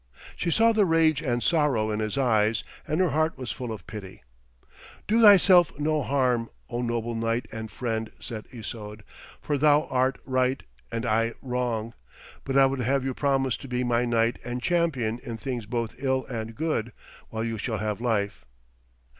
She 0.35 0.49
saw 0.49 0.71
the 0.73 0.83
rage 0.87 1.21
and 1.21 1.43
sorrow 1.43 1.91
in 1.91 1.99
his 1.99 2.17
eyes, 2.17 2.63
and 2.87 2.99
her 2.99 3.11
heart 3.11 3.37
was 3.37 3.51
full 3.51 3.71
of 3.71 3.85
pity. 3.85 4.23
'Do 5.07 5.21
thyself 5.21 5.77
no 5.79 6.01
harm, 6.01 6.49
O 6.71 6.81
noble 6.81 7.13
knight 7.13 7.45
and 7.51 7.69
friend,' 7.69 8.11
said 8.19 8.47
Isoude, 8.51 9.03
'for 9.39 9.59
thou 9.59 9.83
art 9.91 10.17
right, 10.25 10.63
and 10.91 11.05
I 11.05 11.33
wrong. 11.43 11.93
But 12.45 12.57
I 12.57 12.65
would 12.65 12.81
have 12.81 13.05
you 13.05 13.13
promise 13.13 13.57
to 13.57 13.67
be 13.67 13.83
my 13.83 14.03
knight 14.05 14.39
and 14.43 14.59
champion 14.59 15.19
in 15.19 15.37
things 15.37 15.67
both 15.67 15.93
ill 16.01 16.25
and 16.25 16.55
good, 16.55 16.93
while 17.29 17.43
you 17.43 17.59
shall 17.59 17.77
have 17.77 18.01
life.' 18.01 18.43